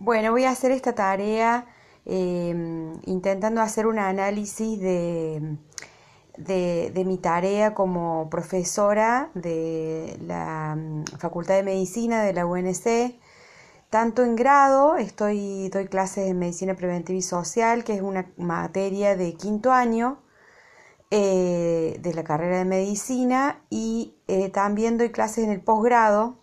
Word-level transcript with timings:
Bueno, 0.00 0.30
voy 0.30 0.44
a 0.44 0.50
hacer 0.50 0.70
esta 0.70 0.94
tarea 0.94 1.66
em, 2.04 2.92
intentando 3.06 3.60
hacer 3.60 3.86
un 3.88 3.98
análisis 3.98 4.80
de, 4.80 5.56
de, 6.36 7.04
mi 7.04 7.18
tarea 7.18 7.74
como 7.74 8.30
profesora 8.30 9.30
de 9.34 10.16
la 10.24 10.76
mm, 10.76 11.04
Facultad 11.18 11.56
de 11.56 11.64
Medicina 11.64 12.22
de 12.22 12.32
la 12.32 12.46
UNC. 12.46 13.18
Tanto 13.90 14.22
en 14.22 14.36
grado, 14.36 14.96
estoy, 14.96 15.68
doy 15.70 15.86
clases 15.88 16.26
de 16.26 16.34
Medicina 16.34 16.74
Preventiva 16.74 17.18
y 17.18 17.22
Social, 17.22 17.82
que 17.82 17.94
es 17.94 18.02
una 18.02 18.30
materia 18.36 19.16
de 19.16 19.34
quinto 19.34 19.72
año 19.72 20.18
eh, 21.10 21.98
de 22.00 22.14
la 22.14 22.22
carrera 22.22 22.58
de 22.58 22.64
Medicina, 22.66 23.62
y 23.68 24.14
eh, 24.28 24.48
también 24.50 24.96
doy 24.96 25.10
clases 25.10 25.44
en 25.44 25.50
el 25.50 25.60
posgrado 25.60 26.36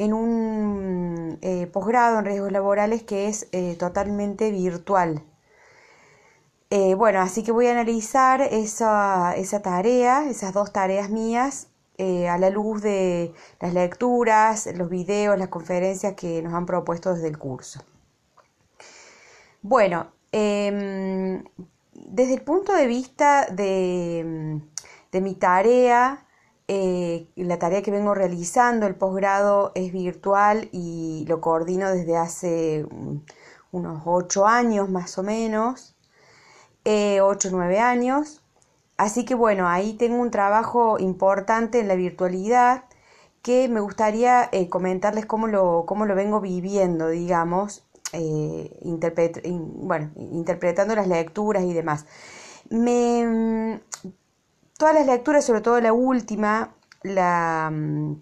en 0.00 0.14
un 0.14 1.38
eh, 1.42 1.66
posgrado 1.66 2.18
en 2.18 2.24
riesgos 2.24 2.50
laborales 2.50 3.02
que 3.02 3.28
es 3.28 3.48
eh, 3.52 3.76
totalmente 3.78 4.50
virtual. 4.50 5.22
Eh, 6.70 6.94
bueno, 6.94 7.20
así 7.20 7.42
que 7.42 7.52
voy 7.52 7.66
a 7.66 7.72
analizar 7.72 8.40
esa, 8.40 9.34
esa 9.36 9.60
tarea, 9.60 10.24
esas 10.26 10.54
dos 10.54 10.72
tareas 10.72 11.10
mías, 11.10 11.66
a 11.98 12.38
la 12.38 12.48
luz 12.48 12.80
de 12.80 13.34
las 13.60 13.74
lecturas, 13.74 14.66
los 14.74 14.88
videos, 14.88 15.38
las 15.38 15.48
conferencias 15.48 16.14
que 16.14 16.40
nos 16.40 16.54
han 16.54 16.64
propuesto 16.64 17.12
desde 17.12 17.28
el 17.28 17.36
curso. 17.36 17.82
Bueno, 19.60 20.06
em, 20.32 21.44
desde 21.92 22.32
el 22.32 22.40
punto 22.40 22.72
de 22.72 22.86
vista 22.86 23.44
de, 23.50 24.62
de 25.12 25.20
mi 25.20 25.34
tarea, 25.34 26.24
eh, 26.72 27.26
la 27.34 27.58
tarea 27.58 27.82
que 27.82 27.90
vengo 27.90 28.14
realizando, 28.14 28.86
el 28.86 28.94
posgrado, 28.94 29.72
es 29.74 29.92
virtual 29.92 30.68
y 30.70 31.24
lo 31.26 31.40
coordino 31.40 31.90
desde 31.90 32.16
hace 32.16 32.86
mm, 32.88 33.16
unos 33.72 34.02
ocho 34.04 34.46
años 34.46 34.88
más 34.88 35.18
o 35.18 35.24
menos, 35.24 35.96
eh, 36.84 37.20
ocho 37.22 37.48
o 37.48 37.50
nueve 37.50 37.80
años. 37.80 38.44
Así 38.96 39.24
que 39.24 39.34
bueno, 39.34 39.68
ahí 39.68 39.94
tengo 39.94 40.22
un 40.22 40.30
trabajo 40.30 41.00
importante 41.00 41.80
en 41.80 41.88
la 41.88 41.96
virtualidad 41.96 42.84
que 43.42 43.68
me 43.68 43.80
gustaría 43.80 44.48
eh, 44.52 44.68
comentarles 44.68 45.26
cómo 45.26 45.48
lo, 45.48 45.86
cómo 45.86 46.06
lo 46.06 46.14
vengo 46.14 46.40
viviendo, 46.40 47.08
digamos, 47.08 47.84
bueno, 49.42 50.10
interpretando 50.16 50.94
las 50.94 51.08
lecturas 51.08 51.64
y 51.64 51.72
demás. 51.72 52.06
Me, 52.70 53.26
mm, 53.26 53.80
todas 54.80 54.94
las 54.94 55.06
lecturas, 55.06 55.44
sobre 55.44 55.60
todo 55.60 55.78
la 55.78 55.92
última, 55.92 56.74
la, 57.02 57.70
mm, 57.70 58.14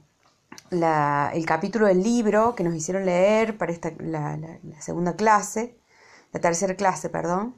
el 0.73 1.47
capítulo 1.47 1.87
del 1.87 2.03
libro 2.03 2.57
que 2.57 2.65
nos 2.65 2.75
hicieron 2.75 3.07
leer 3.07 3.57
para 3.57 3.71
esta, 3.71 3.93
la, 4.01 4.37
segunda 4.81 5.15
clase, 5.15 5.79
la 6.33 6.41
tercera 6.41 6.75
clase, 6.75 7.11
perdón, 7.11 7.57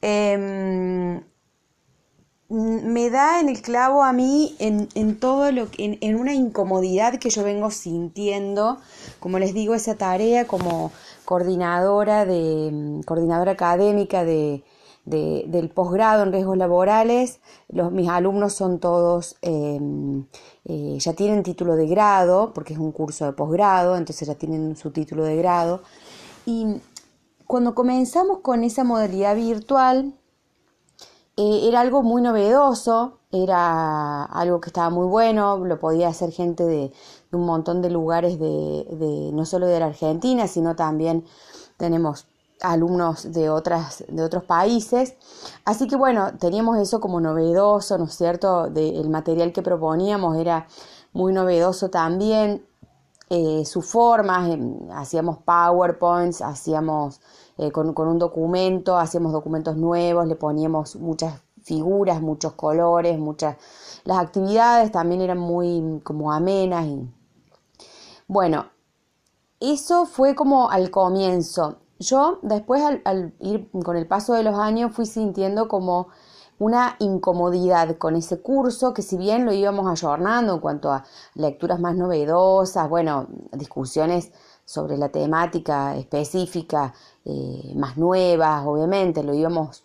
em, 0.00 1.20
me 2.48 3.10
da 3.10 3.40
en 3.40 3.48
el 3.48 3.62
clavo 3.62 4.04
a 4.04 4.12
mí 4.12 4.54
en, 4.60 4.88
en 4.94 5.18
todo 5.18 5.50
lo 5.50 5.68
en, 5.78 5.98
en, 6.00 6.14
una 6.14 6.32
incomodidad 6.32 7.18
que 7.18 7.30
yo 7.30 7.42
vengo 7.42 7.72
sintiendo, 7.72 8.78
como 9.18 9.40
les 9.40 9.54
digo, 9.54 9.74
esa 9.74 9.96
tarea 9.96 10.46
como 10.46 10.92
coordinadora 11.24 12.24
de 12.26 12.70
mm, 12.72 13.00
coordinadora 13.02 13.52
académica 13.52 14.24
de, 14.24 14.62
del 15.04 15.70
posgrado 15.70 16.22
en 16.22 16.32
riesgos 16.32 16.56
laborales, 16.56 17.40
los, 17.68 17.90
mis 17.90 18.08
alumnos 18.08 18.52
son 18.52 18.78
todos, 18.78 19.36
em, 19.42 20.26
eh, 20.64 20.98
ya 20.98 21.14
tienen 21.14 21.42
título 21.42 21.76
de 21.76 21.86
grado, 21.86 22.52
porque 22.54 22.74
es 22.74 22.78
un 22.78 22.92
curso 22.92 23.24
de 23.26 23.32
posgrado, 23.32 23.96
entonces 23.96 24.28
ya 24.28 24.34
tienen 24.34 24.76
su 24.76 24.90
título 24.90 25.24
de 25.24 25.36
grado. 25.36 25.82
Y 26.46 26.80
cuando 27.46 27.74
comenzamos 27.74 28.38
con 28.40 28.62
esa 28.64 28.84
modalidad 28.84 29.34
virtual, 29.36 30.14
eh, 31.36 31.68
era 31.68 31.80
algo 31.80 32.02
muy 32.02 32.22
novedoso, 32.22 33.18
era 33.32 34.24
algo 34.24 34.60
que 34.60 34.68
estaba 34.68 34.90
muy 34.90 35.06
bueno, 35.06 35.56
lo 35.58 35.80
podía 35.80 36.08
hacer 36.08 36.32
gente 36.32 36.64
de, 36.64 36.92
un 37.32 37.46
montón 37.46 37.82
de 37.82 37.90
lugares 37.90 38.38
de, 38.38 38.86
de, 38.90 39.32
no 39.32 39.44
solo 39.46 39.66
de 39.66 39.80
la 39.80 39.86
Argentina, 39.86 40.46
sino 40.48 40.76
también 40.76 41.24
tenemos 41.76 42.26
alumnos 42.62 43.32
de, 43.32 43.50
otras, 43.50 44.04
de 44.08 44.22
otros 44.22 44.44
países. 44.44 45.14
Así 45.64 45.86
que 45.88 45.96
bueno, 45.96 46.32
teníamos 46.38 46.78
eso 46.78 47.00
como 47.00 47.20
novedoso, 47.20 47.98
¿no 47.98 48.04
es 48.04 48.14
cierto? 48.14 48.66
el 48.66 49.08
material 49.10 49.52
que 49.52 49.62
proponíamos 49.62 50.36
era 50.36 50.66
muy 51.12 51.32
novedoso 51.32 51.90
también. 51.90 52.66
Eh, 53.28 53.64
su 53.64 53.80
forma, 53.82 54.50
em, 54.50 54.90
hacíamos 54.92 55.38
PowerPoints, 55.38 56.42
hacíamos 56.42 57.20
eh, 57.58 57.70
con, 57.70 57.94
con, 57.94 58.08
un 58.08 58.18
documento, 58.18 58.96
hacíamos 58.98 59.32
documentos 59.32 59.76
nuevos, 59.76 60.26
le 60.26 60.34
poníamos 60.34 60.96
muchas 60.96 61.40
figuras, 61.62 62.20
muchos 62.20 62.54
colores, 62.54 63.18
muchas... 63.18 63.56
Las 64.04 64.18
actividades 64.18 64.90
también 64.90 65.20
eran 65.20 65.38
muy 65.38 66.00
como 66.02 66.32
amenas. 66.32 66.86
Bueno, 68.26 68.66
eso 69.60 70.06
fue 70.06 70.34
como 70.34 70.70
al 70.70 70.90
comienzo. 70.90 71.79
Yo 72.00 72.38
después 72.40 72.82
al, 73.04 73.34
ir 73.40 73.70
con 73.84 73.96
el 73.96 74.06
paso 74.06 74.32
de 74.32 74.42
los 74.42 74.58
años 74.58 74.92
fui 74.94 75.04
sintiendo 75.04 75.68
como 75.68 76.08
una 76.58 76.96
incomodidad 76.98 77.98
con 77.98 78.16
ese 78.16 78.40
curso 78.40 78.94
que 78.94 79.02
si 79.02 79.18
bien 79.18 79.44
lo 79.44 79.52
íbamos 79.52 79.86
ayornando 79.86 80.54
en 80.54 80.60
cuanto 80.60 80.90
a 80.90 81.04
lecturas 81.34 81.78
más 81.78 81.94
novedosas, 81.96 82.88
bueno, 82.88 83.26
discusiones 83.52 84.32
sobre 84.64 84.96
la 84.96 85.10
temática 85.10 85.94
específica 85.94 86.94
eh, 87.26 87.72
más 87.76 87.98
nuevas, 87.98 88.64
obviamente, 88.66 89.22
lo 89.22 89.34
íbamos 89.34 89.84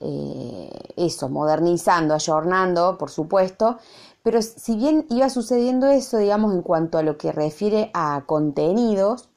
eh, 0.00 0.70
eso, 0.96 1.30
modernizando, 1.30 2.12
ayornando, 2.12 2.98
por 2.98 3.10
supuesto, 3.10 3.78
pero 4.22 4.42
si 4.42 4.76
bien 4.76 5.06
iba 5.08 5.30
sucediendo 5.30 5.86
eso, 5.86 6.18
digamos, 6.18 6.52
en 6.54 6.62
cuanto 6.62 6.98
a 6.98 7.02
lo 7.02 7.16
que 7.16 7.32
refiere 7.32 7.90
a 7.94 8.24
contenidos, 8.26 9.30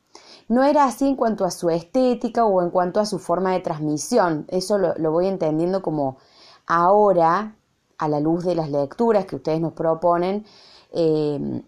no 0.48 0.64
era 0.64 0.86
así 0.86 1.08
en 1.08 1.16
cuanto 1.16 1.46
a 1.46 1.52
su 1.52 1.70
estética 1.70 2.46
o 2.46 2.62
en 2.62 2.70
cuanto 2.70 3.00
a 3.00 3.06
su 3.06 3.20
forma 3.20 3.52
de 3.52 3.60
transmisión. 3.60 4.46
Eso 4.50 4.78
lo, 4.78 5.12
voy 5.12 5.28
entendiendo 5.28 5.82
como 5.82 6.18
ahora, 6.66 7.56
a 7.98 8.08
la 8.08 8.20
luz 8.20 8.46
de 8.46 8.56
las 8.56 8.70
lecturas 8.70 9.26
que 9.26 9.38
ustedes 9.38 9.60
nos 9.60 9.74
proponen 9.74 10.46
eh, 10.92 11.64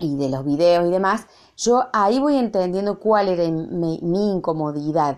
y 0.00 0.16
de 0.16 0.28
los 0.28 0.44
videos 0.44 0.86
y 0.86 0.90
demás, 0.90 1.26
yo 1.56 1.84
ahí 1.92 2.18
voy 2.18 2.36
entendiendo 2.36 2.98
cuál 2.98 3.28
era 3.28 3.48
mi, 3.48 3.98
incomodidad. 4.02 5.16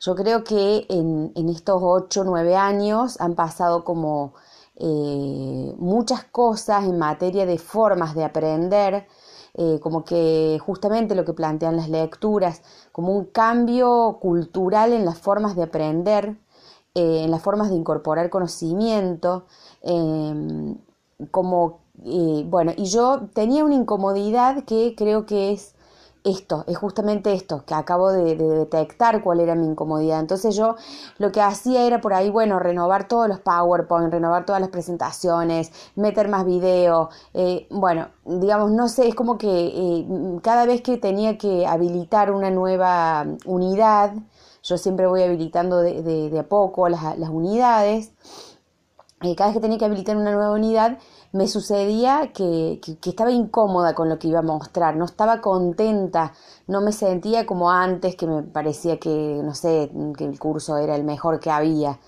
Yo 0.00 0.14
creo 0.14 0.44
que 0.44 0.86
en, 0.88 1.32
estos 1.48 1.80
8 1.82 2.20
o 2.20 2.24
9 2.24 2.56
años 2.56 3.20
han 3.20 3.34
pasado 3.34 3.84
como 3.84 4.34
eh, 4.76 5.74
muchas 5.78 6.24
cosas 6.24 6.84
en 6.84 6.98
materia 6.98 7.46
de 7.46 7.58
formas 7.58 8.14
de 8.14 8.24
aprender, 8.24 9.06
eh, 9.58 9.78
como 9.80 10.04
que 10.04 10.58
justamente 10.60 11.14
lo 11.14 11.24
que 11.24 11.32
plantean 11.32 11.76
las 11.76 11.88
lecturas, 11.88 12.62
como 12.92 13.12
un 13.16 13.24
cambio 13.26 14.18
cultural 14.20 14.92
en 14.92 15.04
las 15.04 15.18
formas 15.18 15.56
de 15.56 15.62
aprender, 15.62 16.36
eh, 16.94 17.22
en 17.24 17.30
las 17.30 17.42
formas 17.42 17.70
de 17.70 17.76
incorporar 17.76 18.30
conocimiento, 18.30 19.46
em, 19.82 20.76
como, 21.30 21.80
eh, 22.04 22.44
bueno, 22.48 22.72
y 22.76 22.86
yo 22.86 23.28
tenía 23.34 23.64
una 23.64 23.74
incomodidad 23.76 24.64
que 24.64 24.94
creo 24.96 25.26
que 25.26 25.52
es 25.52 25.75
esto, 26.26 26.64
es 26.66 26.76
justamente 26.76 27.32
esto, 27.32 27.64
que 27.64 27.74
acabo 27.74 28.10
de, 28.10 28.34
detectar 28.34 29.22
cuál 29.22 29.40
era 29.40 29.54
mi 29.54 29.66
incomodidad. 29.66 30.20
Entonces 30.20 30.56
yo 30.56 30.74
lo 31.18 31.30
que 31.30 31.40
hacía 31.40 31.86
era 31.86 32.00
por 32.00 32.12
ahí, 32.14 32.30
bueno, 32.30 32.58
renovar 32.58 33.06
todos 33.06 33.28
los 33.28 33.38
PowerPoint, 33.40 34.12
renovar 34.12 34.44
todas 34.44 34.60
las 34.60 34.70
presentaciones, 34.70 35.70
meter 35.94 36.28
más 36.28 36.44
video, 36.44 37.10
eh, 37.32 37.68
bueno, 37.70 38.08
digamos, 38.24 38.72
no 38.72 38.88
sé, 38.88 39.06
es 39.08 39.14
como 39.14 39.38
que 39.38 39.48
eh, 39.48 40.06
cada 40.42 40.66
vez 40.66 40.82
que 40.82 40.98
tenía 40.98 41.38
que 41.38 41.66
habilitar 41.66 42.32
una 42.32 42.50
nueva 42.50 43.24
unidad, 43.44 44.12
yo 44.64 44.78
siempre 44.78 45.06
voy 45.06 45.22
habilitando 45.22 45.80
de, 45.80 46.36
a 46.38 46.42
poco 46.42 46.88
las, 46.88 47.16
las 47.18 47.30
unidades, 47.30 48.12
eh, 49.22 49.34
cada 49.36 49.50
vez 49.50 49.56
que 49.56 49.62
tenía 49.62 49.78
que 49.78 49.84
habilitar 49.84 50.16
una 50.16 50.32
nueva 50.32 50.52
unidad, 50.52 50.98
me 51.36 51.48
sucedía 51.48 52.32
que, 52.32 52.80
estaba 53.04 53.30
incómoda 53.30 53.94
con 53.94 54.08
lo 54.08 54.18
que 54.18 54.28
iba 54.28 54.40
a 54.40 54.42
mostrar, 54.42 54.96
no 54.96 55.04
estaba 55.04 55.40
contenta, 55.40 56.32
no 56.66 56.80
me 56.80 56.92
sentía 56.92 57.46
como 57.46 57.70
antes, 57.70 58.16
que 58.16 58.26
me 58.26 58.42
parecía 58.42 58.98
que, 58.98 59.40
no 59.44 59.54
sé, 59.54 59.90
que 60.16 60.24
el 60.24 60.38
curso 60.38 60.76
era 60.78 60.96
el 60.96 61.04
mejor 61.04 61.38
que 61.40 61.50
había. 61.50 61.98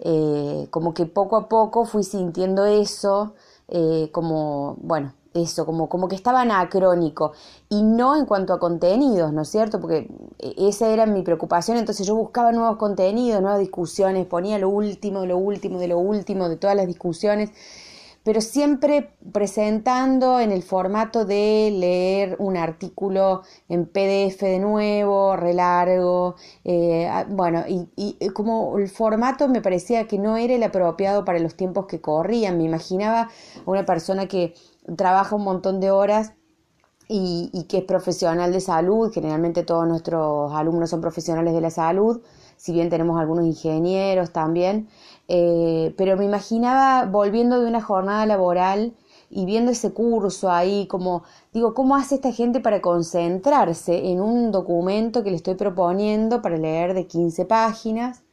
Eh, 0.00 0.68
como 0.70 0.94
que 0.94 1.06
poco 1.06 1.36
a 1.36 1.48
poco 1.48 1.84
fui 1.84 2.04
sintiendo 2.04 2.64
eso, 2.64 3.34
eh, 3.68 4.08
como, 4.12 4.76
bueno, 4.80 5.12
eso, 5.34 5.66
como, 5.66 5.88
como 5.88 6.08
que 6.08 6.16
estaba 6.16 6.40
anacrónico 6.40 7.32
y 7.68 7.82
no 7.82 8.16
en 8.16 8.24
cuanto 8.26 8.52
a 8.52 8.58
contenidos, 8.58 9.32
¿no 9.32 9.42
es 9.42 9.48
cierto? 9.48 9.80
Porque 9.80 10.10
esa 10.38 10.88
era 10.88 11.06
mi 11.06 11.22
preocupación, 11.22 11.76
entonces 11.76 12.06
yo 12.06 12.16
buscaba 12.16 12.50
nuevos 12.50 12.78
contenidos, 12.78 13.40
nuevas 13.42 13.60
discusiones, 13.60 14.26
ponía 14.26 14.58
lo 14.58 14.70
último, 14.70 15.26
lo 15.26 15.36
último, 15.38 15.78
de 15.78 15.88
lo 15.88 15.98
último, 15.98 16.48
de 16.48 16.56
todas 16.56 16.76
las 16.76 16.86
discusiones 16.86 17.50
pero 18.22 18.40
siempre 18.40 19.14
presentando 19.32 20.40
en 20.40 20.52
el 20.52 20.62
formato 20.62 21.24
de 21.24 21.74
leer 21.74 22.36
un 22.38 22.56
artículo 22.56 23.42
en 23.68 23.86
PDF 23.86 24.42
de 24.42 24.58
nuevo, 24.58 25.36
re 25.36 25.54
largo, 25.54 26.36
eh, 26.64 27.10
bueno, 27.28 27.64
y, 27.66 27.88
y, 27.96 28.28
como 28.30 28.78
el 28.78 28.88
formato 28.88 29.48
me 29.48 29.62
parecía 29.62 30.06
que 30.06 30.18
no 30.18 30.36
era 30.36 30.54
el 30.54 30.62
apropiado 30.62 31.24
para 31.24 31.38
los 31.38 31.54
tiempos 31.54 31.86
que 31.86 32.00
corrían, 32.00 32.58
me 32.58 32.64
imaginaba 32.64 33.30
una 33.64 33.86
persona 33.86 34.26
que 34.26 34.54
trabaja 34.96 35.36
un 35.36 35.44
montón 35.44 35.80
de 35.80 35.90
horas 35.90 36.34
y, 37.08 37.50
y, 37.52 37.64
que 37.64 37.78
es 37.78 37.84
profesional 37.84 38.52
de 38.52 38.60
salud, 38.60 39.10
generalmente 39.12 39.64
todos 39.64 39.88
nuestros 39.88 40.52
alumnos 40.52 40.90
son 40.90 41.00
profesionales 41.00 41.54
de 41.54 41.60
la 41.60 41.70
salud, 41.70 42.20
si 42.56 42.72
bien 42.72 42.90
tenemos 42.90 43.18
algunos 43.18 43.46
ingenieros 43.46 44.32
también, 44.32 44.88
eh, 45.32 45.94
pero 45.96 46.16
me 46.16 46.24
imaginaba 46.24 47.06
volviendo 47.06 47.60
de 47.60 47.68
una 47.68 47.80
jornada 47.80 48.26
laboral 48.26 48.94
y 49.30 49.44
viendo 49.44 49.70
ese 49.70 49.92
curso 49.92 50.50
ahí, 50.50 50.88
como 50.88 51.22
digo, 51.52 51.72
¿cómo 51.72 51.94
hace 51.94 52.16
esta 52.16 52.32
gente 52.32 52.58
para 52.58 52.80
concentrarse 52.80 54.10
en 54.10 54.20
un 54.20 54.50
documento 54.50 55.22
que 55.22 55.30
le 55.30 55.36
estoy 55.36 55.54
proponiendo 55.54 56.42
para 56.42 56.56
leer 56.56 56.94
de 56.94 57.06
15 57.06 57.44
páginas? 57.44 58.24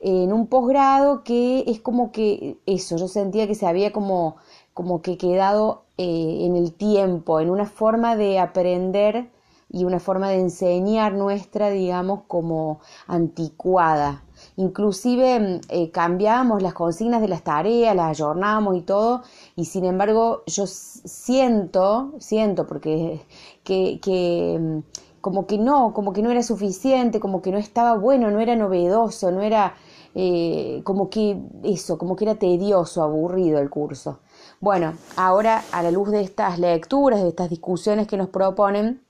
En 0.00 0.32
un 0.32 0.46
posgrado 0.46 1.22
que 1.22 1.64
es 1.66 1.80
como 1.80 2.12
que 2.12 2.56
eso, 2.64 2.96
yo 2.96 3.08
sentía 3.08 3.46
que 3.46 3.54
se 3.54 3.66
había 3.66 3.92
como, 3.92 4.36
como 4.72 5.02
que 5.02 5.18
quedado 5.18 5.82
eh, 5.98 6.46
en 6.46 6.56
el 6.56 6.72
tiempo, 6.72 7.40
en 7.40 7.50
una 7.50 7.66
forma 7.66 8.16
de 8.16 8.38
aprender 8.38 9.28
y 9.68 9.84
una 9.84 10.00
forma 10.00 10.30
de 10.30 10.40
enseñar 10.40 11.12
nuestra, 11.12 11.68
digamos, 11.68 12.22
como 12.26 12.80
anticuada. 13.06 14.24
Inclusive 14.56 15.40
mm, 15.40 15.60
eh, 15.68 15.90
cambiamos 15.90 16.62
las 16.62 16.74
consignas 16.74 17.20
de 17.20 17.28
las 17.28 17.42
tareas, 17.42 17.96
las 17.96 18.10
ayornamos 18.10 18.76
y 18.76 18.82
todo, 18.82 19.22
y 19.56 19.64
sin 19.64 19.84
embargo 19.84 20.42
yo 20.46 20.66
siento, 20.66 22.12
siento, 22.18 22.66
porque 22.66 23.22
que, 23.64 24.00
que 24.00 24.58
mm, 24.60 24.78
como 25.20 25.46
que 25.46 25.56
no, 25.58 25.94
como 25.94 26.12
que 26.12 26.22
no 26.22 26.30
era 26.30 26.42
suficiente, 26.42 27.20
como 27.20 27.42
que 27.42 27.52
no 27.52 27.58
estaba 27.58 27.96
bueno, 27.96 28.30
no 28.30 28.40
era 28.40 28.56
novedoso, 28.56 29.30
no 29.30 29.40
era 29.40 29.74
eh, 30.14 30.82
como 30.84 31.08
que 31.08 31.38
eso, 31.62 31.96
como 31.96 32.16
que 32.16 32.24
era 32.24 32.34
tedioso, 32.34 33.02
aburrido 33.02 33.58
el 33.60 33.70
curso. 33.70 34.18
Bueno, 34.60 34.94
ahora 35.16 35.62
a 35.72 35.82
la 35.82 35.90
luz 35.90 36.10
de 36.10 36.22
estas 36.22 36.58
lecturas, 36.58 37.22
de 37.22 37.28
estas 37.28 37.50
discusiones 37.50 38.06
que 38.06 38.16
nos 38.16 38.28
proponen, 38.28 39.02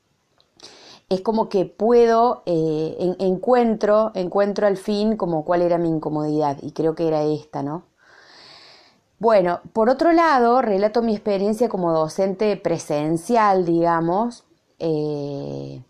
es 1.14 1.20
como 1.20 1.48
que 1.48 1.66
puedo, 1.66 2.42
eh, 2.46 3.16
encuentro, 3.18 4.12
encuentro 4.14 4.66
al 4.66 4.76
fin 4.76 5.16
como 5.16 5.44
cuál 5.44 5.62
era 5.62 5.78
mi 5.78 5.88
incomodidad 5.88 6.58
y 6.62 6.72
creo 6.72 6.94
que 6.94 7.08
era 7.08 7.22
esta, 7.22 7.62
¿no? 7.62 7.84
Bueno, 9.18 9.60
por 9.72 9.88
otro 9.88 10.12
lado, 10.12 10.62
relato 10.62 11.00
mi 11.00 11.12
experiencia 11.12 11.68
como 11.68 11.92
docente 11.92 12.56
presencial, 12.56 13.64
digamos, 13.64 14.44
eh, 14.80 15.80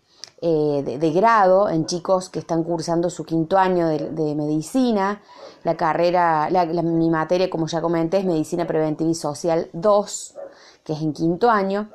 eh, 0.41 0.83
de, 0.99 1.11
grado 1.11 1.69
en 1.69 1.85
chicos 1.85 2.29
que 2.29 2.39
están 2.39 2.63
cursando 2.63 3.09
su 3.09 3.23
quinto 3.23 3.57
año 3.57 3.87
de, 3.87 4.35
medicina. 4.35 5.21
La 5.63 5.75
carrera, 5.75 6.49
mi 6.83 7.09
materia, 7.09 7.49
como 7.49 7.65
ya 7.65 7.81
comenté, 7.81 8.17
es 8.17 8.25
Medicina 8.25 8.67
Preventiva 8.67 9.09
y 9.09 9.15
Social 9.15 9.69
2, 9.73 10.35
que 10.83 10.93
es 10.93 11.01
en 11.01 11.13
quinto 11.13 11.49
año. 11.49 11.89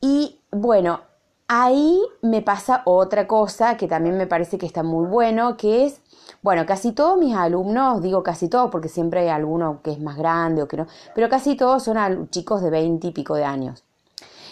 Y 0.00 0.40
bueno, 0.50 1.00
Ahí 1.50 1.98
me 2.20 2.42
pasa 2.42 2.82
otra 2.84 3.26
cosa 3.26 3.78
que 3.78 3.88
también 3.88 4.18
me 4.18 4.26
parece 4.26 4.58
que 4.58 4.66
está 4.66 4.82
muy 4.82 5.06
bueno, 5.06 5.56
que 5.56 5.86
es, 5.86 6.02
bueno, 6.42 6.66
casi 6.66 6.92
todos 6.92 7.16
mis 7.18 7.34
alumnos, 7.34 8.02
digo 8.02 8.22
casi 8.22 8.48
todos 8.48 8.70
porque 8.70 8.90
siempre 8.90 9.20
hay 9.20 9.28
alguno 9.28 9.80
que 9.82 9.92
es 9.92 9.98
más 9.98 10.18
grande 10.18 10.62
o 10.62 10.68
que 10.68 10.76
no, 10.76 10.86
pero 11.14 11.30
casi 11.30 11.56
todos 11.56 11.84
son 11.84 12.28
chicos 12.28 12.60
de 12.62 12.68
20 12.68 13.06
y 13.06 13.12
pico 13.12 13.34
de 13.34 13.44
años. 13.44 13.82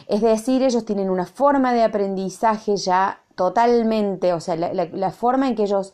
Es 0.08 0.22
decir, 0.22 0.62
ellos 0.62 0.86
tienen 0.86 1.10
una 1.10 1.26
forma 1.26 1.74
de 1.74 1.82
aprendizaje 1.82 2.78
ya 2.78 3.20
totalmente, 3.34 4.32
o 4.32 4.40
sea, 4.40 4.56
la, 4.56 5.10
forma 5.10 5.48
en 5.48 5.54
que 5.54 5.64
ellos 5.64 5.92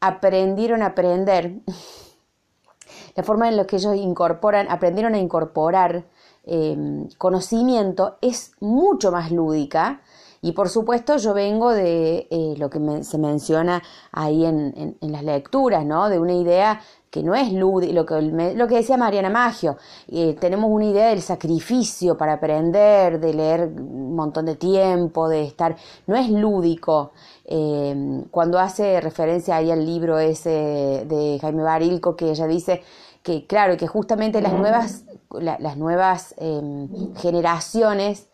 aprendieron 0.00 0.82
a 0.82 0.86
aprender, 0.86 1.60
la 3.14 3.22
forma 3.22 3.48
en 3.48 3.56
la 3.56 3.66
que 3.68 3.76
ellos 3.76 3.94
incorporan, 3.94 4.66
aprendieron 4.68 5.14
a 5.14 5.18
incorporar 5.18 6.06
eh, 6.42 7.06
conocimiento 7.18 8.18
es 8.20 8.50
mucho 8.58 9.12
más 9.12 9.30
lúdica 9.30 10.02
y 10.44 10.52
por 10.52 10.68
supuesto 10.68 11.16
yo 11.16 11.32
vengo 11.32 11.70
de 11.72 12.26
eh, 12.30 12.54
lo 12.58 12.68
que 12.68 12.78
se 13.02 13.16
menciona 13.16 13.82
ahí 14.12 14.44
en, 14.44 14.94
las 15.00 15.24
lecturas, 15.24 15.86
¿no? 15.86 16.10
De 16.10 16.18
una 16.18 16.34
idea 16.34 16.82
que 17.10 17.22
no 17.22 17.34
es 17.34 17.50
lúdica, 17.50 17.94
lo 17.94 18.04
que, 18.04 18.20
lo 18.54 18.68
que 18.68 18.74
decía 18.74 18.98
Mariana 18.98 19.30
Maggio, 19.30 19.78
eh, 20.06 20.36
tenemos 20.38 20.70
una 20.70 20.84
idea 20.84 21.08
del 21.08 21.22
sacrificio 21.22 22.18
para 22.18 22.34
aprender, 22.34 23.20
de 23.20 23.32
leer 23.32 23.72
un 23.74 24.14
montón 24.14 24.44
de 24.44 24.56
tiempo, 24.56 25.30
de 25.30 25.44
estar, 25.44 25.76
no 26.06 26.14
es 26.14 26.28
lúdico. 26.28 27.12
Eh, 27.46 28.24
cuando 28.30 28.58
hace 28.58 29.00
referencia 29.00 29.56
ahí 29.56 29.70
al 29.70 29.86
libro 29.86 30.18
ese 30.18 31.06
de 31.08 31.38
Jaime 31.40 31.62
Barilco, 31.62 32.16
que 32.16 32.32
ella 32.32 32.46
dice 32.46 32.82
que, 33.22 33.46
claro, 33.46 33.78
que 33.78 33.86
justamente 33.86 34.42
las 34.42 34.52
nuevas, 34.52 35.04
las 35.30 35.78
nuevas 35.78 36.34
em, 36.36 37.14
generaciones 37.14 38.28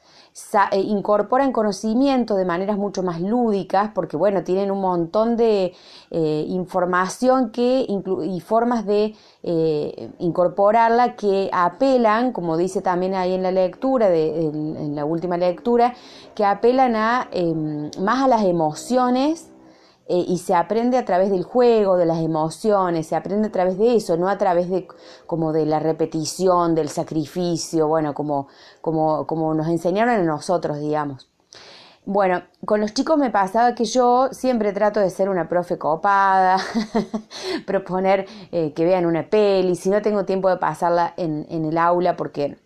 incorporan 0.72 1.52
conocimiento 1.52 2.36
de 2.36 2.44
maneras 2.44 2.76
mucho 2.76 3.02
más 3.02 3.20
lúdicas, 3.20 3.90
porque 3.94 4.16
bueno, 4.16 4.42
tienen 4.42 4.70
un 4.70 4.80
montón 4.80 5.36
de 5.36 5.74
eh, 6.10 6.44
información 6.48 7.50
que 7.50 7.86
y 7.88 8.40
formas 8.40 8.86
de 8.86 9.14
eh, 9.42 10.10
incorporarla 10.18 11.16
que 11.16 11.48
apelan, 11.52 12.32
como 12.32 12.56
dice 12.56 12.82
también 12.82 13.14
ahí 13.14 13.34
en 13.34 13.42
la 13.42 13.52
lectura, 13.52 14.08
de, 14.08 14.46
en, 14.46 14.94
la 14.94 15.04
última 15.04 15.36
lectura, 15.36 15.94
que 16.34 16.44
apelan 16.44 16.96
a 16.96 17.28
em, 17.32 17.90
más 18.00 18.22
a 18.22 18.28
las 18.28 18.44
emociones 18.44 19.50
eh, 20.12 20.24
y 20.26 20.38
se 20.38 20.56
aprende 20.56 20.98
a 20.98 21.04
través 21.04 21.30
del 21.30 21.44
juego, 21.44 21.96
de 21.96 22.04
las 22.04 22.18
emociones, 22.18 23.06
se 23.06 23.14
aprende 23.14 23.46
a 23.46 23.52
través 23.52 23.78
de 23.78 23.94
eso, 23.94 24.16
no 24.16 24.28
a 24.28 24.38
través 24.38 24.68
de 24.68 24.88
como 25.24 25.52
de 25.52 25.66
la 25.66 25.78
repetición, 25.78 26.74
del 26.74 26.88
sacrificio, 26.88 27.86
bueno, 27.86 28.12
como, 28.12 28.48
como, 28.80 29.24
como 29.28 29.54
nos 29.54 29.68
enseñaron 29.68 30.16
a 30.16 30.22
nosotros, 30.24 30.80
digamos. 30.80 31.30
Bueno, 32.06 32.42
con 32.64 32.80
los 32.80 32.92
chicos 32.92 33.18
me 33.18 33.30
pasaba 33.30 33.76
que 33.76 33.84
yo 33.84 34.30
siempre 34.32 34.72
trato 34.72 34.98
de 34.98 35.10
ser 35.10 35.28
una 35.28 35.48
profe 35.48 35.78
copada, 35.78 36.56
proponer 37.66 38.26
eh, 38.50 38.72
que 38.72 38.84
vean 38.84 39.06
una 39.06 39.30
peli, 39.30 39.76
si 39.76 39.90
no 39.90 40.02
tengo 40.02 40.24
tiempo 40.24 40.48
de 40.48 40.56
pasarla 40.56 41.14
en, 41.18 41.46
en 41.50 41.66
el 41.66 41.78
aula 41.78 42.16
porque 42.16 42.58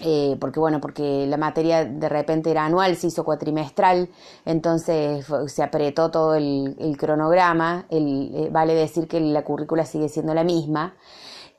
eh, 0.00 0.36
porque 0.40 0.58
bueno, 0.58 0.80
porque 0.80 1.26
la 1.26 1.36
materia 1.36 1.84
de 1.84 2.08
repente 2.08 2.50
era 2.50 2.64
anual, 2.64 2.96
se 2.96 3.08
hizo 3.08 3.24
cuatrimestral, 3.24 4.08
entonces 4.44 5.26
se 5.46 5.62
apretó 5.62 6.10
todo 6.10 6.34
el, 6.34 6.96
cronograma, 6.98 7.86
eh, 7.90 8.48
vale 8.50 8.74
decir 8.74 9.06
que 9.06 9.20
la 9.20 9.44
currícula 9.44 9.84
sigue 9.84 10.08
siendo 10.08 10.34
la 10.34 10.44
misma. 10.44 10.94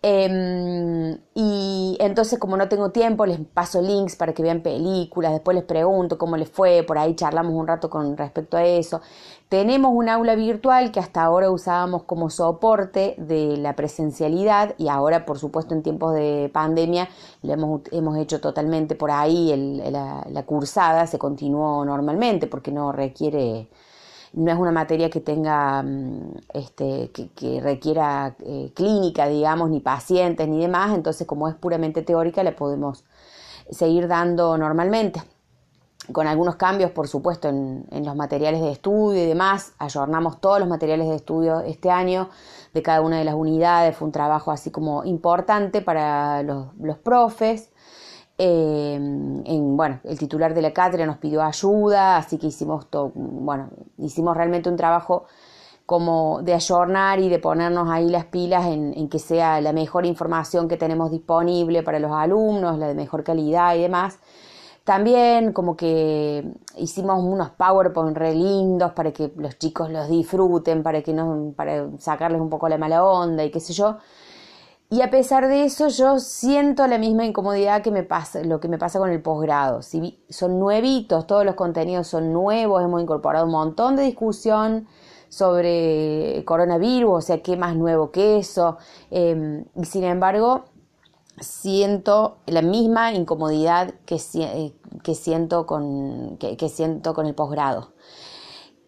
Em, 0.06 1.18
y 1.34 1.96
entonces 2.02 2.38
como 2.38 2.58
no 2.58 2.68
tengo 2.68 2.92
tiempo, 2.92 3.26
les 3.26 3.40
paso 3.40 3.82
links 3.82 4.18
para 4.18 4.34
que 4.34 4.44
vean 4.44 4.62
películas, 4.62 5.32
después 5.32 5.56
les 5.56 5.64
pregunto 5.64 6.18
cómo 6.18 6.36
les 6.36 6.50
fue, 6.50 6.84
por 6.84 6.98
ahí 6.98 7.16
charlamos 7.16 7.54
un 7.54 7.66
rato 7.68 7.90
con 7.90 8.18
respecto 8.18 8.58
a 8.58 8.66
eso. 8.66 9.00
Tenemos 9.48 9.94
un 9.94 10.10
aula 10.10 10.36
virtual 10.36 10.92
que 10.92 11.00
hasta 11.00 11.24
ahora 11.24 11.50
usábamos 11.50 12.04
como 12.04 12.30
soporte 12.30 13.16
de 13.18 13.56
la 13.56 13.78
presencialidad 13.78 14.76
y 14.78 14.90
ahora, 14.90 15.26
por 15.26 15.40
supuesto, 15.40 15.74
en 15.74 15.84
tiempos 15.84 16.14
de 16.14 16.50
pandemia, 16.54 17.08
lo 17.42 17.54
hemos, 17.54 17.82
hemos 17.92 18.18
hecho 18.18 18.42
totalmente 18.42 18.96
por 18.96 19.10
ahí, 19.10 19.56
la, 19.90 20.26
la 20.30 20.44
cursada 20.44 21.08
se 21.08 21.18
continuó 21.18 21.86
normalmente 21.86 22.48
porque 22.48 22.72
no 22.72 22.92
requiere 22.92 23.70
no 24.34 24.52
es 24.52 24.58
una 24.58 24.72
materia 24.72 25.10
que 25.10 25.20
tenga, 25.20 25.82
mm, 25.84 26.34
este, 26.54 27.12
que, 27.12 27.62
requiera 27.62 28.36
eh, 28.40 28.72
clínica, 28.76 29.28
digamos, 29.28 29.70
ni 29.70 29.80
pacientes 29.80 30.48
ni 30.48 30.60
demás, 30.62 30.94
entonces 30.94 31.26
como 31.28 31.48
es 31.48 31.56
puramente 31.56 32.02
teórica, 32.02 32.44
le 32.44 32.52
podemos 32.52 33.06
seguir 33.70 34.08
dando 34.08 34.58
normalmente 34.58 35.22
con 36.12 36.28
algunos 36.28 36.58
cambios, 36.58 36.92
por 36.92 37.08
supuesto, 37.08 37.48
en, 37.48 37.86
los 38.04 38.16
materiales 38.16 38.62
de 38.62 38.72
estudio 38.72 39.24
y 39.24 39.26
demás. 39.26 39.74
Ayornamos 39.78 40.42
todos 40.42 40.60
los 40.60 40.68
materiales 40.68 41.08
de 41.08 41.16
estudio 41.16 41.62
este 41.62 41.90
año 41.90 42.30
de 42.74 42.82
cada 42.82 43.02
una 43.02 43.18
de 43.20 43.24
las 43.24 43.36
unidades. 43.36 43.96
Fue 43.96 44.08
un 44.08 44.12
trabajo 44.12 44.52
así 44.52 44.70
como 44.72 45.06
importante 45.06 45.82
para 45.82 46.44
los, 46.44 46.98
profes. 47.04 47.70
Eh, 48.38 48.96
en, 48.96 49.78
bueno, 49.78 50.00
el 50.04 50.18
titular 50.18 50.54
de 50.54 50.62
la 50.62 50.74
cátedra 50.74 51.06
nos 51.06 51.18
pidió 51.18 51.44
ayuda, 51.44 52.18
así 52.18 52.38
que 52.38 52.48
hicimos 52.48 52.88
todo, 52.90 53.12
bueno, 53.14 53.70
hicimos 53.98 54.36
realmente 54.36 54.70
un 54.70 54.76
trabajo 54.76 55.26
como 55.86 56.42
de 56.42 56.54
ayornar 56.54 57.20
y 57.20 57.30
de 57.30 57.40
ponernos 57.40 57.90
ahí 57.90 58.10
las 58.10 58.26
pilas 58.26 58.66
en, 58.68 58.94
en, 58.98 59.10
que 59.10 59.20
sea 59.20 59.62
la 59.62 59.74
mejor 59.74 60.06
información 60.06 60.68
que 60.68 60.78
tenemos 60.78 61.12
disponible 61.12 61.84
para 61.84 62.00
los 62.00 62.12
alumnos, 62.12 62.80
la 62.80 62.88
de 62.88 62.96
mejor 62.96 63.24
calidad 63.24 63.76
y 63.76 63.82
demás. 63.82 64.20
También 64.84 65.54
como 65.54 65.78
que 65.78 66.46
hicimos 66.78 67.24
unos 67.24 67.52
PowerPoint 67.52 68.18
re 68.18 68.34
lindos 68.34 68.92
para 68.92 69.12
que 69.14 69.32
los 69.38 69.58
chicos 69.58 69.90
los 69.90 70.10
disfruten, 70.10 70.84
para 70.84 71.02
que 71.02 71.14
no, 71.14 71.54
para 71.56 71.88
sacarles 72.00 72.42
un 72.42 72.50
poco 72.50 72.68
la 72.68 72.78
mala 72.78 73.04
onda 73.06 73.46
y 73.46 73.52
qué 73.52 73.62
sé 73.62 73.74
yo. 73.74 73.98
Y 74.94 75.02
a 75.02 75.10
pesar 75.10 75.48
de 75.48 75.64
eso, 75.64 75.88
yo 75.88 76.20
siento 76.20 76.86
la 76.86 77.00
misma 77.00 77.26
incomodidad 77.26 77.82
que 77.82 77.90
me 77.90 78.04
pasa, 78.04 78.44
lo 78.44 78.60
que 78.60 78.68
me 78.68 78.78
pasa 78.78 79.00
con 79.00 79.10
el 79.10 79.24
posgrado. 79.24 79.82
Si 79.82 80.24
son 80.30 80.60
nuevitos, 80.60 81.26
todos 81.26 81.44
los 81.44 81.56
contenidos 81.56 82.06
son 82.06 82.32
nuevos, 82.32 82.84
hemos 82.84 83.02
incorporado 83.02 83.48
un 83.48 83.54
montón 83.54 83.96
de 83.96 84.04
discusión 84.04 84.88
sobre 85.30 86.44
coronavirus, 86.46 87.12
o 87.12 87.22
sea, 87.22 87.42
qué 87.42 87.58
más 87.58 87.76
nuevo 87.76 88.12
que 88.12 88.38
eso. 88.38 88.78
Em, 89.10 89.66
y 89.76 89.86
sin 89.86 90.04
embargo, 90.04 90.66
siento 91.40 92.38
la 92.46 92.62
misma 92.62 93.14
incomodidad 93.14 93.96
que, 94.06 94.22
eh, 94.36 95.16
siento, 95.16 95.66
con, 95.66 96.38
que 96.38 96.70
siento 96.70 97.16
con 97.16 97.26
el 97.26 97.34
posgrado 97.34 97.94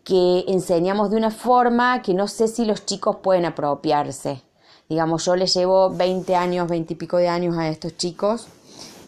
que 0.04 0.46
enseñamos 0.48 1.10
de 1.10 1.18
una 1.18 1.32
forma 1.32 2.04
que 2.04 2.14
no 2.14 2.28
sé 2.28 2.48
si 2.48 2.64
los 2.64 2.86
chicos 2.86 3.18
pueden 3.24 3.46
apropiarse. 3.46 4.45
Digamos, 4.90 5.26
yo 5.26 5.36
les 5.36 5.54
llevo 5.54 5.90
20 5.90 6.36
años, 6.36 6.68
20 6.68 6.94
y 6.94 6.96
pico 6.96 7.18
de 7.18 7.28
años 7.28 7.58
a 7.58 7.70
estos 7.70 7.98
chicos 7.98 8.48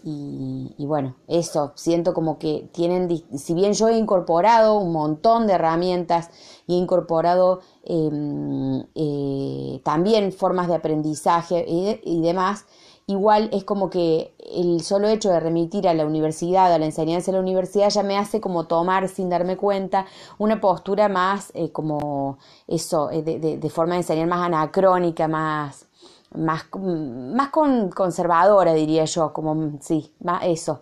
y, 0.09 0.85
bueno, 0.85 1.15
eso, 1.27 1.73
siento 1.75 2.13
como 2.13 2.39
que 2.39 2.69
tienen, 2.71 3.09
si 3.37 3.53
bien 3.53 3.73
yo 3.73 3.89
he 3.89 3.97
incorporado 3.97 4.77
un 4.77 4.93
montón 4.93 5.47
de 5.47 5.53
herramientas 5.53 6.29
y 6.65 6.75
he 6.75 6.77
incorporado 6.77 7.59
em, 7.83 8.85
eh, 8.95 9.81
también 9.83 10.31
formas 10.31 10.69
de 10.69 10.75
aprendizaje 10.75 11.65
y 11.67 12.21
demás, 12.21 12.65
igual 13.07 13.49
es 13.53 13.63
como 13.63 13.89
que 13.89 14.35
el 14.39 14.81
solo 14.81 15.07
hecho 15.07 15.29
de 15.29 15.39
remitir 15.39 15.87
a 15.87 15.93
la 15.93 16.05
universidad, 16.05 16.73
a 16.73 16.77
la 16.77 16.85
enseñanza 16.85 17.31
de 17.31 17.37
la 17.37 17.41
universidad, 17.41 17.89
ya 17.89 18.03
me 18.03 18.17
hace 18.17 18.41
como 18.41 18.67
tomar 18.67 19.07
sin 19.07 19.29
darme 19.29 19.55
cuenta 19.55 20.05
una 20.37 20.59
postura 20.59 21.07
más 21.07 21.51
eh, 21.55 21.71
como 21.71 22.37
eso, 22.67 23.09
eh, 23.11 23.23
de, 23.23 23.69
forma 23.69 23.93
de 23.93 24.01
enseñar 24.01 24.27
más 24.27 24.45
anacrónica, 24.45 25.29
más, 25.29 25.87
más, 26.35 26.65
más 26.75 27.49
conservadora, 27.95 28.73
diría 28.73 29.05
yo, 29.05 29.31
como 29.31 29.79
sí, 29.79 30.13
más 30.19 30.43
eso. 30.43 30.81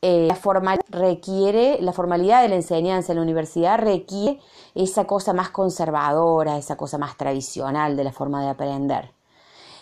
Eh, 0.00 0.26
la 0.28 0.36
formal 0.36 0.78
requiere, 0.90 1.78
la 1.80 1.92
formalidad 1.92 2.42
de 2.42 2.50
la 2.50 2.56
enseñanza 2.56 3.12
en 3.12 3.16
la 3.16 3.22
universidad 3.22 3.78
requiere 3.78 4.40
esa 4.76 5.06
cosa 5.06 5.32
más 5.32 5.50
conservadora, 5.50 6.56
esa 6.56 6.76
cosa 6.76 6.98
más 6.98 7.16
tradicional 7.16 7.96
de 7.96 8.04
la 8.04 8.12
forma 8.12 8.42
de 8.42 8.48
aprender. 8.48 9.10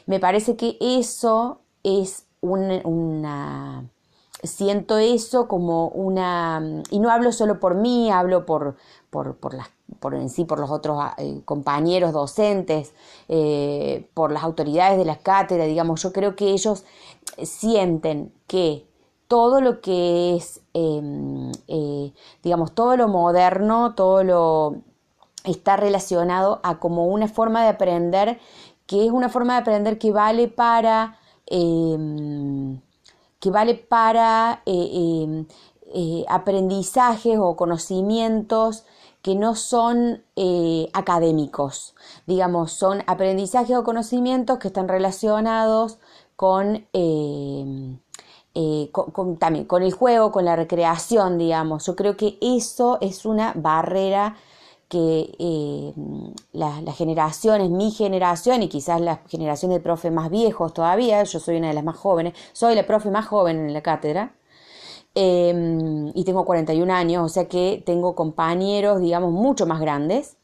Me 0.06 0.20
parece 0.20 0.56
que 0.56 0.78
eso 0.80 1.60
es 1.86 2.26
una, 2.40 3.88
siento 4.42 4.98
eso 4.98 5.46
como 5.46 5.88
una, 5.88 6.82
y 6.90 6.98
no 6.98 7.10
hablo 7.10 7.30
solo 7.30 7.60
por 7.60 7.76
mí, 7.76 8.10
hablo 8.10 8.44
por, 8.44 8.76
por, 9.08 9.36
por, 9.36 9.54
las, 9.54 9.68
por 10.00 10.14
en 10.14 10.28
sí, 10.28 10.44
por 10.44 10.58
los 10.58 10.70
otros 10.70 10.98
eh, 11.18 11.42
compañeros 11.44 12.12
docentes, 12.12 12.92
eh, 13.28 14.10
por 14.14 14.32
las 14.32 14.42
autoridades 14.42 14.98
de 14.98 15.04
las 15.04 15.18
cátedras, 15.18 15.68
digamos, 15.68 16.02
yo 16.02 16.12
creo 16.12 16.34
que 16.34 16.50
ellos 16.50 16.84
sienten 17.42 18.32
que 18.48 18.84
todo 19.28 19.60
lo 19.60 19.80
que 19.80 20.34
es, 20.36 20.60
em, 20.74 21.52
eh, 21.68 22.12
digamos, 22.42 22.74
todo 22.74 22.96
lo 22.96 23.06
moderno, 23.08 23.94
todo 23.94 24.24
lo 24.24 24.76
está 25.44 25.76
relacionado 25.76 26.60
a 26.64 26.80
como 26.80 27.06
una 27.06 27.28
forma 27.28 27.62
de 27.62 27.68
aprender, 27.68 28.40
que 28.86 29.06
es 29.06 29.12
una 29.12 29.28
forma 29.28 29.54
de 29.54 29.60
aprender 29.60 29.98
que 29.98 30.10
vale 30.12 30.48
para 30.48 31.18
Em, 31.46 32.80
que 33.40 33.50
vale 33.50 33.74
para 33.74 34.62
eh, 34.66 34.72
em, 34.72 35.46
eh, 35.94 36.24
aprendizajes 36.28 37.38
o 37.38 37.54
conocimientos 37.56 38.84
que 39.22 39.34
no 39.36 39.54
son 39.54 40.24
eh, 40.36 40.88
académicos, 40.92 41.94
digamos, 42.26 42.72
son 42.72 43.02
aprendizajes 43.06 43.76
o 43.76 43.84
conocimientos 43.84 44.58
que 44.58 44.68
están 44.68 44.88
relacionados 44.88 45.98
em, 46.92 47.98
con, 48.90 49.36
también 49.38 49.66
con 49.66 49.82
el 49.82 49.92
juego, 49.92 50.32
con 50.32 50.44
la 50.44 50.56
recreación, 50.56 51.38
digamos. 51.38 51.86
Yo 51.86 51.94
creo 51.96 52.16
que 52.16 52.38
eso 52.40 52.98
es 53.00 53.24
una 53.26 53.52
barrera 53.54 54.36
que 54.88 55.34
eh, 55.38 55.92
las 56.52 56.96
generaciones, 56.96 57.70
mi 57.70 57.90
generación 57.90 58.62
y 58.62 58.68
quizás 58.68 59.00
la 59.00 59.16
generación 59.28 59.72
de 59.72 59.80
profe 59.80 60.10
más 60.10 60.30
viejos 60.30 60.72
todavía, 60.74 61.22
yo 61.24 61.40
soy 61.40 61.56
una 61.56 61.68
de 61.68 61.74
las 61.74 61.84
más 61.84 61.96
jóvenes, 61.96 62.34
soy 62.52 62.74
la 62.74 62.86
profe 62.86 63.10
más 63.10 63.26
joven 63.26 63.66
en 63.66 63.72
la 63.72 63.82
cátedra 63.82 64.36
em, 65.14 66.12
y 66.14 66.24
tengo 66.24 66.44
41 66.44 66.92
años, 66.92 67.24
o 67.24 67.28
sea 67.28 67.48
que 67.48 67.82
tengo 67.84 68.14
compañeros, 68.14 69.00
digamos, 69.00 69.32
mucho 69.32 69.66
más 69.66 69.80
grandes 69.80 70.36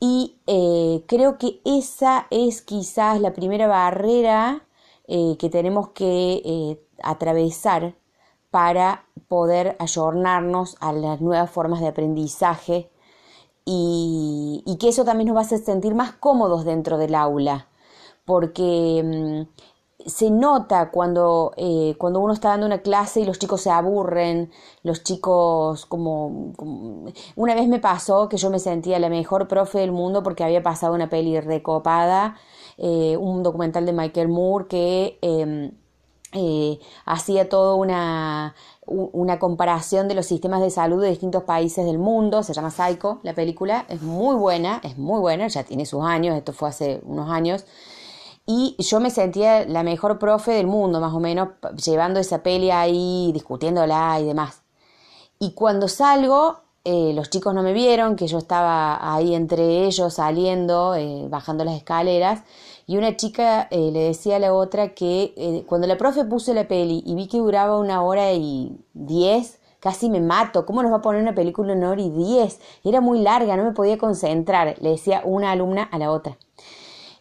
y 0.00 0.38
eh, 0.46 1.04
creo 1.06 1.38
que 1.38 1.60
esa 1.64 2.26
es 2.30 2.62
quizás 2.62 3.20
la 3.20 3.32
primera 3.34 3.66
barrera 3.66 4.66
eh, 5.08 5.36
que 5.38 5.50
tenemos 5.50 5.90
que 5.90 6.78
atravesar 7.02 7.94
para 8.50 9.06
poder 9.28 9.76
ayornarnos 9.78 10.76
a 10.80 10.92
las 10.92 11.20
nuevas 11.20 11.50
formas 11.50 11.80
de 11.80 11.88
aprendizaje 11.88 12.90
y, 13.64 14.76
que 14.80 14.88
eso 14.88 15.04
también 15.04 15.28
nos 15.28 15.36
va 15.36 15.40
a 15.40 15.44
hacer 15.44 15.60
sentir 15.60 15.94
más 15.94 16.12
cómodos 16.12 16.64
dentro 16.64 16.98
del 16.98 17.14
aula, 17.14 17.68
porque 18.24 19.02
mm, 19.02 20.08
se 20.08 20.30
nota 20.30 20.90
cuando, 20.90 21.52
eh, 21.56 21.94
cuando 21.98 22.20
uno 22.20 22.32
está 22.34 22.50
dando 22.50 22.66
una 22.66 22.82
clase 22.82 23.20
y 23.20 23.24
los 23.24 23.38
chicos 23.38 23.62
se 23.62 23.70
aburren, 23.70 24.50
los 24.82 25.02
chicos 25.02 25.86
como, 25.86 26.52
Una 27.36 27.54
vez 27.54 27.68
me 27.68 27.78
pasó 27.80 28.28
que 28.28 28.36
yo 28.36 28.50
me 28.50 28.58
sentía 28.58 28.98
la 28.98 29.08
mejor 29.08 29.48
profe 29.48 29.78
del 29.78 29.92
mundo 29.92 30.22
porque 30.22 30.44
había 30.44 30.62
pasado 30.62 30.94
una 30.94 31.08
peli 31.08 31.40
recopada, 31.40 32.36
eh, 32.76 33.16
un 33.16 33.42
documental 33.42 33.86
de 33.86 33.92
Michael 33.92 34.28
Moore 34.28 34.66
que... 34.68 35.18
Em, 35.22 35.72
eh, 36.34 36.78
hacía 37.06 37.48
toda 37.48 37.76
una, 37.76 38.54
una 38.86 39.38
comparación 39.38 40.08
de 40.08 40.14
los 40.14 40.26
sistemas 40.26 40.60
de 40.60 40.70
salud 40.70 41.00
de 41.00 41.08
distintos 41.08 41.44
países 41.44 41.86
del 41.86 41.98
mundo, 41.98 42.42
se 42.42 42.52
llama 42.52 42.70
Psycho, 42.70 43.20
la 43.22 43.34
película, 43.34 43.86
es 43.88 44.02
muy 44.02 44.34
buena, 44.36 44.80
es 44.82 44.98
muy 44.98 45.20
buena, 45.20 45.46
ya 45.48 45.62
tiene 45.64 45.86
sus 45.86 46.04
años, 46.04 46.36
esto 46.36 46.52
fue 46.52 46.68
hace 46.68 47.00
unos 47.04 47.30
años, 47.30 47.64
y 48.46 48.76
yo 48.78 49.00
me 49.00 49.10
sentía 49.10 49.64
la 49.64 49.82
mejor 49.82 50.18
profe 50.18 50.52
del 50.52 50.66
mundo, 50.66 51.00
más 51.00 51.14
o 51.14 51.20
menos, 51.20 51.50
llevando 51.82 52.20
esa 52.20 52.42
peli 52.42 52.70
ahí, 52.70 53.30
discutiéndola 53.32 54.18
y 54.20 54.26
demás. 54.26 54.62
Y 55.38 55.52
cuando 55.52 55.88
salgo, 55.88 56.63
eh, 56.84 57.12
los 57.14 57.30
chicos 57.30 57.54
no 57.54 57.62
me 57.62 57.72
vieron, 57.72 58.14
que 58.14 58.26
yo 58.26 58.36
estaba 58.36 59.14
ahí 59.14 59.34
entre 59.34 59.86
ellos 59.86 60.14
saliendo, 60.14 60.94
eh, 60.94 61.26
bajando 61.30 61.64
las 61.64 61.76
escaleras, 61.76 62.42
y 62.86 62.98
una 62.98 63.16
chica 63.16 63.68
eh, 63.70 63.90
le 63.90 64.00
decía 64.00 64.36
a 64.36 64.38
la 64.38 64.52
otra 64.52 64.94
que 64.94 65.64
cuando 65.66 65.86
la 65.86 65.96
profe 65.96 66.26
puso 66.26 66.52
la 66.52 66.68
peli 66.68 67.02
y 67.06 67.14
vi 67.14 67.26
que 67.28 67.38
duraba 67.38 67.78
una 67.78 68.02
hora 68.02 68.32
y 68.32 68.78
diez, 68.92 69.60
casi 69.80 70.10
me 70.10 70.20
mato. 70.20 70.66
¿Cómo 70.66 70.82
nos 70.82 70.92
va 70.92 70.96
a 70.96 71.02
poner 71.02 71.22
una 71.22 71.34
película 71.34 71.72
en 71.72 71.78
una 71.78 71.90
hora 71.90 72.02
y 72.02 72.10
diez? 72.10 72.60
Era 72.84 73.00
muy 73.00 73.20
larga, 73.20 73.56
no 73.56 73.64
me 73.64 73.72
podía 73.72 73.96
concentrar, 73.96 74.76
le 74.80 74.90
decía 74.90 75.22
una 75.24 75.52
alumna 75.52 75.84
a 75.84 75.98
la 75.98 76.10
otra. 76.10 76.36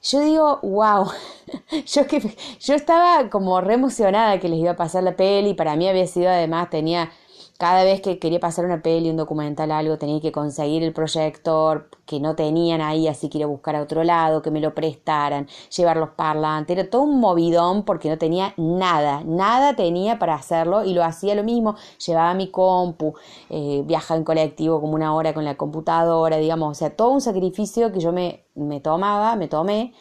Yo 0.01 0.20
digo, 0.20 0.60
wow, 0.63 1.08
yo, 1.86 2.08
que, 2.08 2.36
yo 2.60 2.75
estaba 2.75 3.29
como 3.29 3.62
re 3.62 3.75
emocionada 3.75 4.39
que 4.41 4.50
les 4.50 4.60
iba 4.60 4.72
a 4.72 4.75
pasar 4.75 5.03
la 5.03 5.15
peli, 5.15 5.53
para 5.53 5.77
mí 5.77 5.88
había 5.88 6.08
sido 6.08 6.29
además, 6.29 6.70
tenía 6.70 7.12
cada 7.57 7.83
vez 7.83 8.01
que 8.01 8.19
quería 8.19 8.39
pasar 8.39 8.65
una 8.65 8.81
peli, 8.81 9.10
un 9.10 9.17
documental, 9.17 9.72
algo, 9.72 9.98
tenía 9.98 10.19
que 10.19 10.31
conseguir 10.31 10.83
el 10.83 10.93
proyector 10.93 11.89
que 12.05 12.19
no 12.19 12.36
tenían 12.36 12.81
ahí, 12.81 13.07
así 13.07 13.29
que 13.29 13.38
ir 13.38 13.43
a 13.43 13.48
buscar 13.48 13.75
a 13.75 13.81
otro 13.81 14.03
lado, 14.03 14.41
que 14.41 14.51
me 14.51 14.60
lo 14.60 14.74
prestaran, 14.74 15.48
llevar 15.75 15.98
los 15.98 16.10
parlantes, 16.10 16.77
era 16.77 16.89
todo 16.89 17.03
un 17.03 17.19
movidón 17.19 17.83
porque 17.83 18.10
no 18.10 18.17
tenía 18.17 18.53
nada, 18.57 19.24
nada 19.25 19.75
tenía 19.75 20.19
para 20.19 20.36
hacerlo 20.36 20.83
y 20.83 20.93
lo 20.93 21.03
hacía 21.03 21.36
lo 21.36 21.43
mismo, 21.43 21.75
llevaba 22.05 22.33
mi 22.33 22.50
compu, 22.50 23.13
eh, 23.50 23.83
viajaba 23.86 24.17
en 24.17 24.25
colectivo 24.25 24.81
como 24.81 24.93
una 24.93 25.13
hora 25.13 25.33
con 25.33 25.45
la 25.45 25.55
computadora, 25.55 26.38
digamos, 26.38 26.72
o 26.72 26.74
sea, 26.74 26.95
todo 26.95 27.10
un 27.10 27.22
sacrificio 27.22 27.91
que 27.91 28.00
yo 28.00 28.12
me, 28.12 28.45
me 28.55 28.81
tomaba, 28.81 29.36
me 29.36 29.48
tomé 29.48 29.93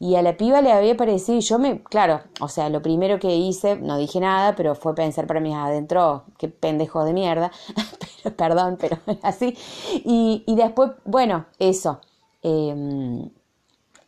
y 0.00 0.16
a 0.16 0.22
la 0.22 0.36
piba 0.38 0.62
le 0.62 0.72
había 0.72 0.96
parecido, 0.96 1.38
yo 1.40 1.58
me, 1.58 1.82
claro, 1.84 2.22
o 2.40 2.48
sea, 2.48 2.70
lo 2.70 2.80
primero 2.80 3.18
que 3.20 3.36
hice, 3.36 3.76
no 3.76 3.98
dije 3.98 4.18
nada, 4.18 4.56
pero 4.56 4.74
fue 4.74 4.94
pensar 4.94 5.26
para 5.26 5.40
mí 5.40 5.54
adentro, 5.54 6.24
qué 6.38 6.48
pendejo 6.48 7.04
de 7.04 7.12
mierda, 7.12 7.52
pero, 8.22 8.34
perdón, 8.36 8.78
pero 8.80 8.98
así. 9.22 9.56
Y, 10.04 10.42
y 10.46 10.56
después, 10.56 10.92
bueno, 11.04 11.46
eso. 11.58 12.00
Em, 12.42 13.30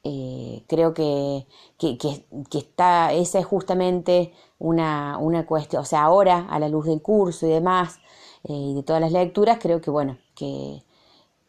eh, 0.05 0.65
creo 0.67 0.95
que, 0.95 1.47
que, 1.79 1.99
que, 1.99 2.59
está, 2.59 3.13
esa 3.13 3.39
es 3.39 3.47
justamente 3.47 4.33
una, 4.59 5.19
una 5.19 5.47
cuestión, 5.47 5.83
o 5.83 5.85
sea, 5.85 6.03
ahora 6.05 6.47
a 6.51 6.59
la 6.59 6.69
luz 6.69 6.87
del 6.87 7.03
curso 7.03 7.47
y 7.47 7.51
demás, 7.51 7.99
eh, 8.45 8.53
y 8.53 8.75
de 8.75 8.83
todas 8.83 9.03
las 9.03 9.13
lecturas, 9.13 9.59
creo 9.61 9.81
que 9.81 9.91
bueno, 9.91 10.19
que, 10.35 10.83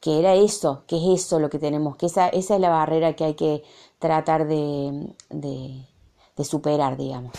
que 0.03 0.19
era 0.19 0.35
eso, 0.35 0.83
que 0.85 0.97
es 0.97 1.21
eso 1.21 1.39
lo 1.39 1.49
que 1.49 1.59
tenemos, 1.59 1.95
que 1.95 2.07
esa, 2.07 2.27
esa 2.27 2.55
es 2.55 2.59
la 2.59 2.69
barrera 2.69 3.15
que 3.15 3.23
hay 3.23 3.35
que 3.35 3.63
tratar 3.99 4.45
de, 4.45 5.15
de, 5.29 5.85
de 6.35 6.43
superar, 6.43 6.97
digamos. 6.97 7.31